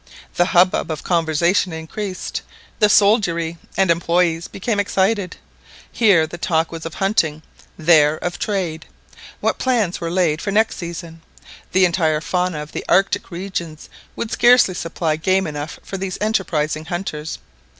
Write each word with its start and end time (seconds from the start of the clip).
The 0.33 0.45
hubbub 0.45 0.89
of 0.89 1.03
conversation 1.03 1.71
increased. 1.71 2.41
The 2.79 2.89
soldiery 2.89 3.59
and 3.77 3.91
employés 3.91 4.51
became 4.51 4.79
excited. 4.79 5.37
Here 5.91 6.25
the 6.25 6.39
talk 6.39 6.71
was 6.71 6.87
of 6.87 6.95
hunting, 6.95 7.43
there 7.77 8.15
of 8.17 8.39
trade. 8.39 8.87
What 9.41 9.59
plans 9.59 10.01
were 10.01 10.09
laid 10.09 10.41
for 10.41 10.49
next 10.49 10.77
season! 10.77 11.21
The 11.71 11.85
entire 11.85 12.19
fauna 12.19 12.63
of 12.63 12.71
the 12.71 12.83
Arctic 12.89 13.29
regions 13.29 13.89
would 14.15 14.31
scarcely 14.31 14.73
supply 14.73 15.17
game 15.17 15.45
enough 15.45 15.77
for 15.83 15.99
these 15.99 16.17
enterprising 16.19 16.85
hunters. 16.85 17.37